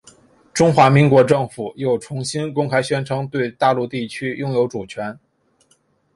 [0.51, 5.19] 中华民国政府又重新公开宣称对大陆地区拥有主权。